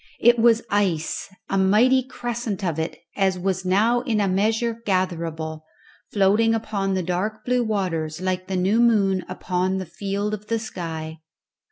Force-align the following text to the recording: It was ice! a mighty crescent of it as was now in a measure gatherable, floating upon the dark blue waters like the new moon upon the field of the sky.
It 0.19 0.39
was 0.39 0.63
ice! 0.71 1.29
a 1.47 1.59
mighty 1.59 2.01
crescent 2.01 2.63
of 2.63 2.79
it 2.79 2.97
as 3.15 3.37
was 3.37 3.63
now 3.65 3.99
in 4.01 4.19
a 4.19 4.27
measure 4.27 4.81
gatherable, 4.83 5.63
floating 6.11 6.55
upon 6.55 6.95
the 6.95 7.03
dark 7.03 7.45
blue 7.45 7.63
waters 7.63 8.19
like 8.19 8.47
the 8.47 8.57
new 8.57 8.79
moon 8.81 9.23
upon 9.29 9.77
the 9.77 9.85
field 9.85 10.33
of 10.33 10.47
the 10.47 10.57
sky. 10.57 11.19